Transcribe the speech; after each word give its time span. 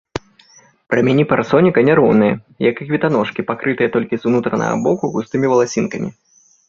Прамяні 0.93 1.25
парасоніка 1.33 1.83
няроўныя, 1.89 2.33
як 2.69 2.75
і 2.85 2.87
кветаножкі, 2.89 3.45
пакрытыя 3.51 3.93
толькі 3.97 4.15
з 4.25 4.33
унутранага 4.33 4.75
боку 4.89 5.05
густымі 5.19 5.45
валасінкамі. 5.53 6.09